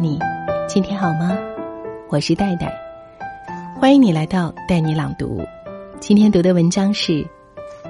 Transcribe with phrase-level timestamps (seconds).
[0.00, 0.18] 你，
[0.68, 1.36] 今天好吗？
[2.08, 2.72] 我是戴戴，
[3.80, 5.42] 欢迎你来到带你朗读。
[6.00, 7.26] 今天读的文章是：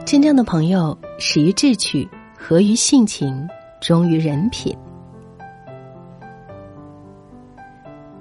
[0.05, 3.49] 真正的朋友始于智取，合于性情，
[3.81, 4.77] 忠于人品。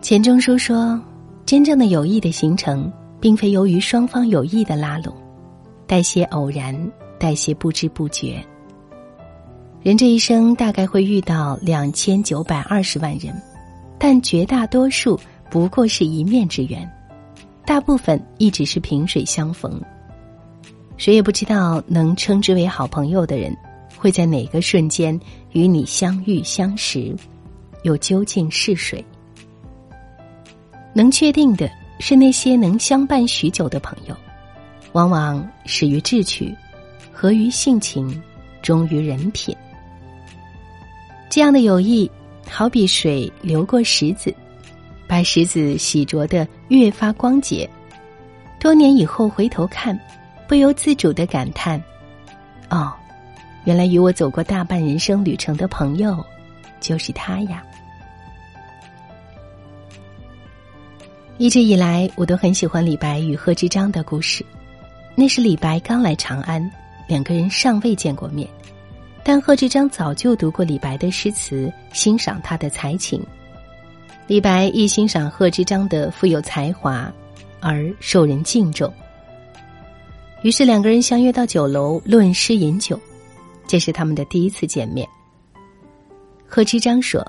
[0.01, 0.99] 钱钟书说
[1.45, 5.15] ：“真正的友谊的形成，并非由于双方有意的拉拢，
[5.87, 6.75] 带些偶然，
[7.19, 8.43] 带些不知不觉。”
[9.81, 13.31] 人这一生大概会遇到两千九百二十万人，
[13.97, 16.89] 但绝大多数不过是一面之缘，
[17.65, 19.81] 大部分亦只是萍水相逢。
[20.97, 23.55] 谁也不知道能称之为好朋友的人，
[23.97, 25.19] 会在哪个瞬间
[25.51, 27.15] 与你相遇相识，
[27.83, 29.03] 又究竟是谁？
[30.93, 34.15] 能确定的是，那些能相伴许久的朋友，
[34.93, 36.55] 往往始于智取，
[37.11, 38.21] 合于性情，
[38.61, 39.55] 忠于人品。
[41.29, 42.09] 这样的友谊，
[42.49, 44.33] 好比水流过石子，
[45.07, 47.69] 把石子洗濯的越发光洁。
[48.59, 49.99] 多年以后回头看，
[50.47, 51.81] 不由自主的感叹
[52.69, 52.91] ：“哦，
[53.65, 56.25] 原来与我走过大半人生旅程的朋友，
[56.79, 57.63] 就是他呀。”
[61.37, 64.45] 一直以来，我都很喜欢李白与贺知章的故事。
[65.15, 66.71] 那是李白刚来长安，
[67.07, 68.47] 两个人尚未见过面。
[69.27, 73.19] 但贺知章早就读过李白的诗词，欣赏他的才情。
[74.27, 77.11] 李白亦欣赏贺知章的富有才华，
[77.59, 78.93] 而受人敬重。
[80.43, 82.99] 于是两个人相约到酒楼论诗饮酒，
[83.65, 85.09] 这是他们的第一次见面。
[86.47, 87.25] 贺知章说：“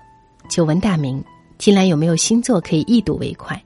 [0.50, 1.25] 久闻大名，
[1.56, 3.58] 近来有没有新作可以一睹为快？”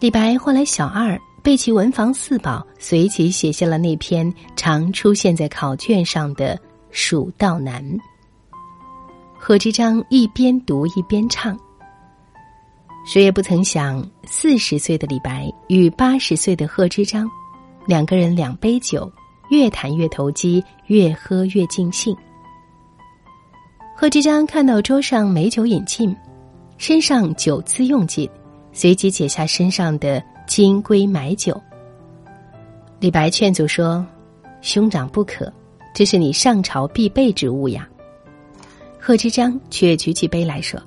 [0.00, 6.56] 李白唤来小二，备齐文房四宝，随即写下了那篇常出现在考卷上的。
[6.96, 7.84] 《蜀道难》，
[9.38, 11.54] 贺知章一边读一边唱。
[13.04, 17.30] 谁也不曾想，四十岁的李白与八十岁的贺知章，
[17.86, 19.12] 两个人两杯酒，
[19.50, 22.16] 越谈越投机，越喝越尽兴。
[23.94, 26.16] 贺知章看到桌上美酒饮尽，
[26.78, 28.26] 身上酒资用尽，
[28.72, 31.60] 随即解下身上的金龟买酒。
[32.98, 34.04] 李白劝阻说
[34.62, 35.52] ：“兄长不可。”
[35.96, 37.88] 这是你上朝必备之物呀，
[39.00, 40.78] 贺知章却举起杯来说：“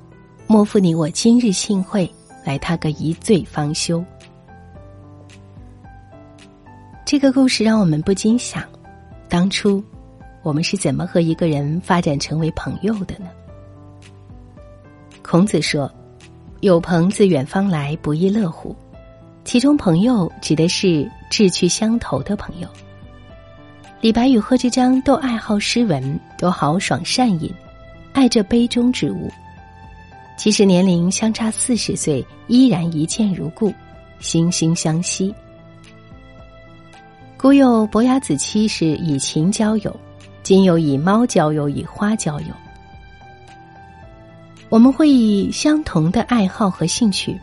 [0.45, 2.07] 莫负你我今日幸会，
[2.45, 4.05] 来他个一醉方休。”
[7.07, 8.63] 这个故事让我们不禁想，
[9.27, 9.83] 当初
[10.43, 13.31] 我们是怎么和一个人发展成为朋友的呢？
[15.23, 15.91] 孔子说
[16.61, 18.75] ：“有朋自远方来，不亦乐乎？”
[19.43, 22.69] 其中“朋友”指的是志趣相投的朋友。
[24.01, 27.53] 李白与贺知章都爱好诗文，都豪爽善饮，
[28.13, 29.29] 爱这杯中之物。
[30.37, 33.73] 即使年龄相差四十岁，依然一见如故，
[34.21, 35.35] 惺惺相惜。
[37.35, 39.93] 古有伯牙子期是以情交友，
[40.43, 42.47] 今有以猫交友，以花交友。
[44.69, 47.37] 我们会以相同的爱好和兴趣，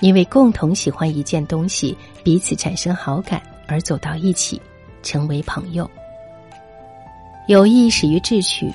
[0.00, 4.60] 因为共同喜欢一件东西，彼此产生好感而走到一起，
[5.02, 5.90] 成为朋友。
[7.46, 8.72] 友谊始于智取，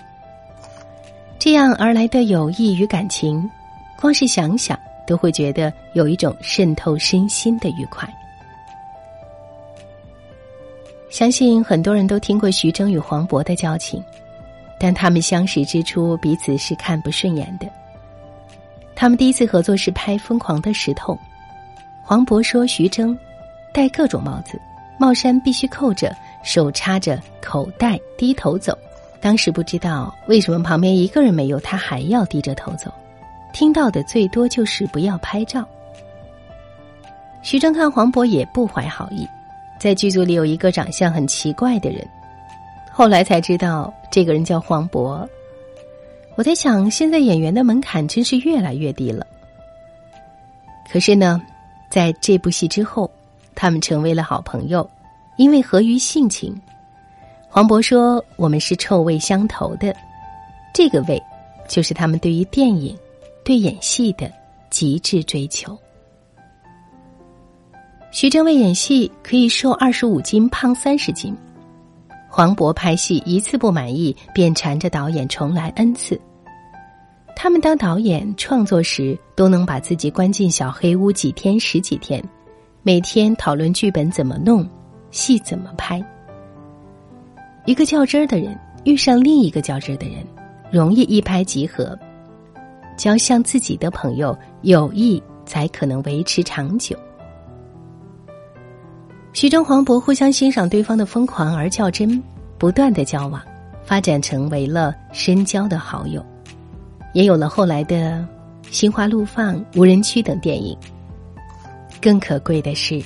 [1.40, 3.50] 这样而来的友谊与感情，
[3.98, 8.08] 光是想想都会觉得有一种渗透身心的愉快。
[11.10, 14.04] 相信很多人都听过徐峥与黄渤的交情，
[14.78, 17.68] 但他们相识之初彼此是看不顺眼的。
[18.96, 21.14] 他们第一次合作是拍《疯狂的石头》，
[22.04, 23.18] 黄渤说徐峥
[23.72, 24.60] 戴各种帽子，
[24.98, 26.14] 帽衫必须扣着。
[26.48, 28.76] 手插着口袋，低头走。
[29.20, 32.90] 当时不知道为什么旁边一个人没有，他还要低着头走。
[33.52, 35.68] 听到的最多就是不要拍照。
[37.42, 39.28] 徐峥看黄渤也不怀好意，
[39.78, 42.08] 在剧组里有一个长相很奇怪的人，
[42.94, 45.28] 后来才知道这个人叫黄渤。
[46.36, 49.28] 我在想，现在演员的门槛真是越来越低了。
[50.90, 51.42] 可是呢，
[51.90, 53.12] 在这部戏之后，
[53.54, 54.90] 他们成为了好朋友。
[55.38, 56.60] 因为合于性情，
[57.48, 59.96] 黄渤说：“我们是臭味相投的，
[60.74, 61.22] 这个味，
[61.68, 62.98] 就是他们对于电影、
[63.44, 64.32] 对演戏的
[64.70, 65.78] 极致追求。”
[68.10, 71.36] 徐峥为演戏可以瘦二十五斤、胖三十斤，
[72.30, 76.20] 黄渤拍戏一次不满意便缠着导演重来 n 次。
[77.36, 82.24] 他们当导演创作时，都能把自己关进小黑屋几天、十几天，
[82.82, 84.68] 每天讨论剧本怎么弄。
[85.12, 86.04] 戏怎么拍？
[87.66, 90.26] 一个较真儿的人遇上另一个较真儿的人，
[90.72, 91.98] 容易一拍即合。
[92.98, 96.98] 交像自己的朋友，友谊才可能维持长久。
[99.34, 102.22] 徐峥、黄渤互相欣赏对方的疯狂而较真，
[102.58, 103.40] 不断的交往，
[103.84, 106.26] 发展成为了深交的好友，
[107.14, 108.18] 也有了后来的
[108.72, 110.76] 《心花怒放》《无人区》等电影。
[112.02, 113.00] 更可贵的是，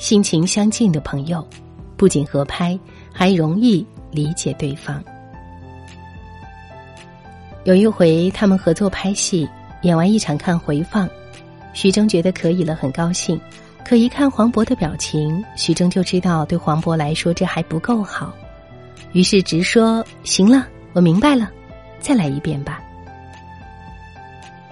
[0.00, 1.46] 性情相近的朋友，
[1.94, 2.76] 不仅合拍，
[3.12, 5.04] 还容易理解对方。
[7.64, 9.46] 有一回，他们合作拍戏，
[9.82, 11.06] 演完一场看回放，
[11.74, 13.38] 徐峥觉得可以了，很高兴。
[13.84, 18.32] 可一看黄渤的表情，徐峥就知道对黄渤来说这还不够好，
[19.12, 21.50] 于是直说：“行了，我明白了，
[21.98, 22.82] 再来一遍吧。”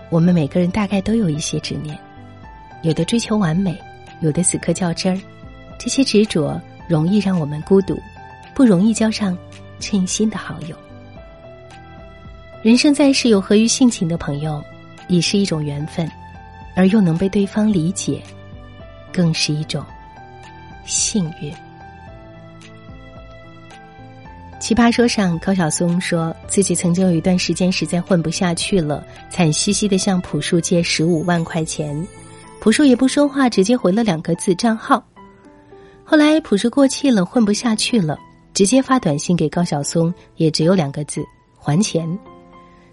[0.08, 1.98] 我们每个人大概都有一些执念，
[2.80, 3.78] 有的追求完美，
[4.20, 5.20] 有的死磕较真儿，
[5.78, 8.00] 这些执着容易让我们孤独，
[8.54, 9.36] 不容易交上
[9.80, 10.76] 称心的好友。
[12.62, 14.62] 人生在世，有合于性情的朋友，
[15.06, 16.10] 已是一种缘分，
[16.74, 18.22] 而又能被对方理解。
[19.10, 19.82] 更是一种
[20.84, 21.52] 幸运。
[24.60, 32.06] 奇葩说上，高晓松说自己曾经有一段时间实在混不下去了，惨兮兮的向朴树借十五万块钱，
[32.60, 35.02] 朴树也不说话，直接回了两个字“账号”。
[36.04, 38.18] 后来朴树过气了，混不下去了，
[38.52, 41.24] 直接发短信给高晓松，也只有两个字
[41.56, 42.18] “还钱”。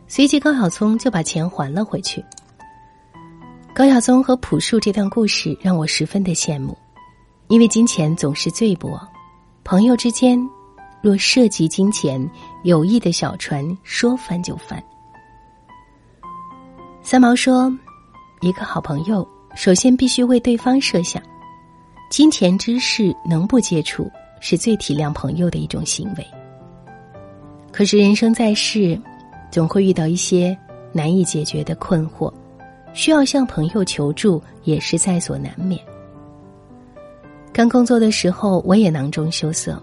[0.08, 2.24] 随即高晓松就把钱还了回去。
[3.74, 6.78] 高晓松和朴树这段故事让我十分的羡慕，
[7.48, 9.00] 因为金钱总是最薄，
[9.64, 10.40] 朋友之间
[11.02, 12.30] 若涉及金钱，
[12.64, 14.82] 友谊的小船说翻就翻。
[17.02, 17.72] 三毛说
[18.42, 21.22] ：“一个好朋友，首先必须为对方设想，
[22.12, 26.28] 金钱之事能不接触，是最体谅朋友的一种行为。
[27.72, 29.00] 可是人生在世，
[29.50, 30.56] 总会遇到一些
[30.92, 32.32] 难以解决的困惑。”
[32.94, 35.78] 需要向朋友求助也是在所难免。
[37.52, 39.78] 刚工作的时候，我也囊中羞涩，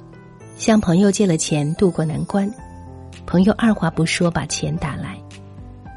[0.56, 2.50] 向朋友借了钱渡过难关，
[3.26, 5.20] 朋友二话不说把钱打来。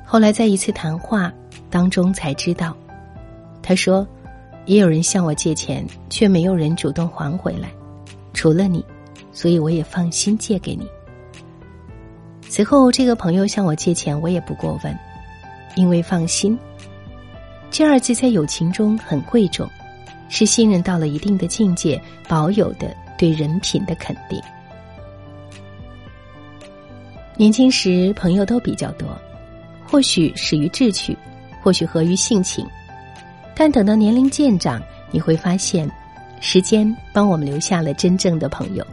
[0.04, 1.32] 后来在一次谈话
[1.70, 2.76] 当中才知道，
[3.68, 4.08] 他说，
[4.68, 7.68] 也有人向我借钱，却没有人主动还回来，
[8.32, 8.86] 除了你，
[9.32, 10.88] 所以我也放心借给你。
[12.48, 14.96] 随后这个朋友向我借钱，我也不过问，
[15.76, 16.56] 因为放心。
[17.72, 19.68] 这二字在友情中很贵重，
[20.30, 24.40] 是信任到了一定的境界保有的对人品的肯定。
[27.36, 29.10] 年轻时朋友都比较多，
[29.88, 31.18] 或许始于志趣，
[31.64, 32.64] 或许合于性情，
[33.56, 34.82] 但等到年龄渐长，
[35.12, 35.90] 你会发现，
[36.42, 38.86] 时间帮我们留下了真正的朋友，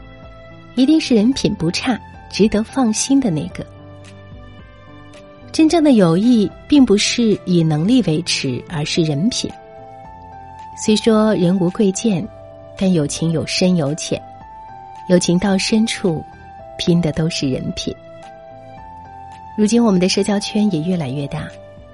[0.77, 2.01] 一定是人品不差、
[2.31, 3.67] 值得放心的那个。
[5.51, 9.51] 真正的友谊并不是以能力维持，而是人品。
[10.83, 12.27] 虽说人无贵贱，
[12.79, 14.21] 但友情有深有浅，
[15.09, 16.25] 友情到深处，
[16.79, 17.95] 拼的都是人品。
[19.59, 21.47] 如今我们的社交圈也越来越大，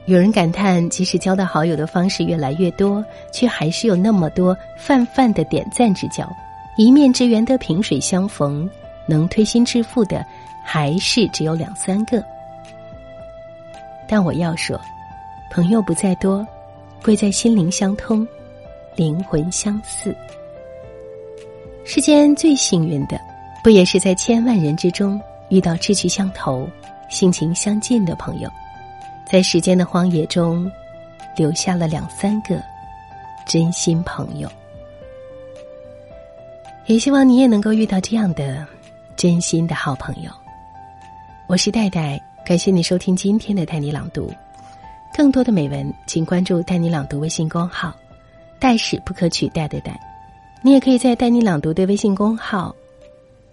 [0.08, 6.26] 有人感叹，即使交到好友的方式越来越多，却还是有那么多泛泛的点赞之交，
[6.78, 8.66] 一面之缘的萍水相逢，
[9.06, 10.24] 能推心置腹的，
[10.64, 12.24] 还是只有两三个。
[14.08, 14.80] 但我要说，
[15.50, 16.46] 朋友不在多，
[17.04, 18.26] 贵在心灵相通，
[18.96, 20.16] 灵魂相似。
[21.84, 23.20] 世间最幸运的，
[23.62, 26.66] 不也是在千万人之中遇到志趣相投、
[27.10, 28.50] 性情相近的朋友，
[29.30, 30.70] 在时间的荒野中，
[31.36, 32.62] 留下了两三个
[33.46, 34.50] 真心朋友。
[36.86, 38.66] 也希望你也能够遇到这样的
[39.16, 40.30] 真心的好朋友。
[41.46, 42.18] 我是戴戴。
[42.46, 44.32] 感谢你收听今天的带你朗读，
[45.14, 47.94] 更多的美文，请关注“带你朗读”微信公号
[48.58, 50.00] ，“代是不可取代的“代”。
[50.64, 52.74] 你也可以在“带你朗读”的微信公号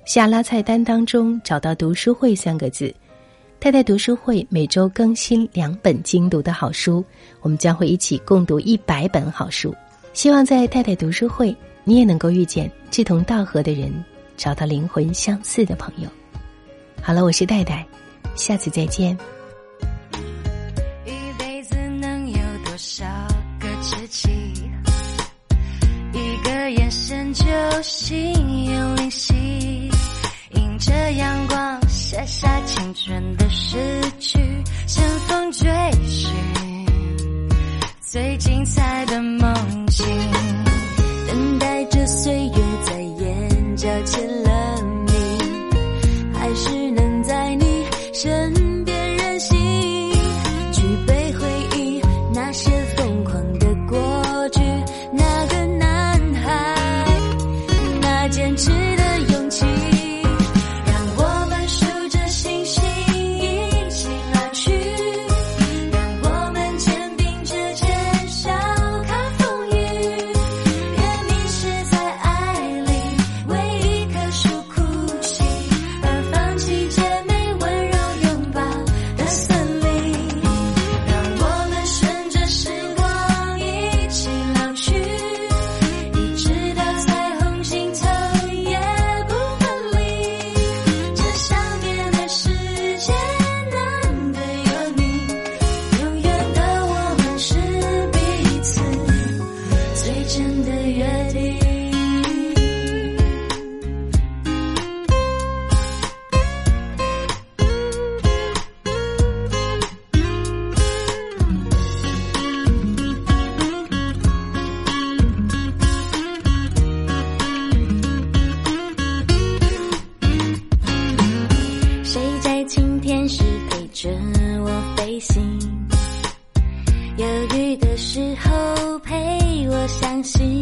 [0.06, 2.96] 下拉菜单当中找到“读书会”三个字
[3.60, 7.04] ，“太太读书会”每周更新两本精读的好书，
[7.42, 9.74] 我们将会一起共读一百本好书。
[10.14, 13.92] 希望在“太太读书会”，你也能够遇见志同道合的人，
[14.38, 16.08] 找到灵魂相似的朋友。
[17.02, 17.86] 好了，我是戴戴。
[18.36, 19.18] 下次再见。
[21.06, 23.04] 一辈子能有多少
[23.60, 24.30] 个知己？
[26.14, 27.46] 一个眼神就
[27.82, 29.90] 心有灵犀，
[30.54, 31.85] 迎着阳光
[32.16, 33.78] 写下青春的诗
[34.20, 34.40] 句，
[34.88, 35.70] 乘风追
[36.08, 36.32] 寻
[38.00, 39.54] 最精彩的梦
[39.88, 40.06] 境，
[41.28, 42.54] 等待着岁月
[42.86, 44.45] 在眼角签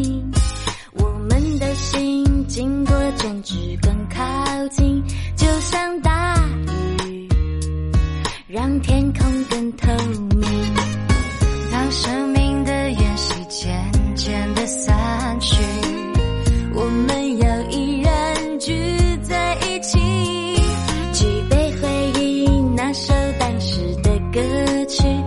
[0.03, 0.21] 你，
[0.95, 5.01] 我们的心经过争执更靠近，
[5.37, 6.35] 就像大
[7.05, 7.29] 雨
[8.47, 9.87] 让天空更透
[10.35, 10.41] 明，
[11.71, 15.55] 当生命的延续渐渐的散去，
[16.75, 19.97] 我们又依然聚在一起，
[21.13, 22.45] 举杯回忆
[22.75, 25.22] 那首当时的歌曲。